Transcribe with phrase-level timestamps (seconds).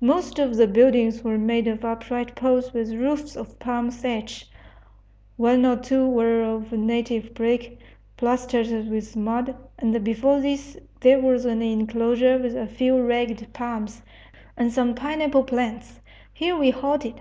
[0.00, 4.48] Most of the buildings were made of upright poles with roofs of palm thatch.
[5.36, 7.80] One or two were of native brick,
[8.16, 14.00] plastered with mud, and before these there was an enclosure with a few ragged palms,
[14.56, 15.98] and some pineapple plants.
[16.32, 17.20] Here we halted.